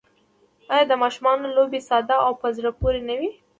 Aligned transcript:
آیا 0.73 0.85
د 0.89 0.93
ماشومانو 1.03 1.53
لوبې 1.55 1.79
ساده 1.89 2.15
او 2.25 2.31
په 2.41 2.47
زړه 2.57 2.69
پورې 2.79 3.01
نه 3.07 3.15
وي؟ 3.19 3.31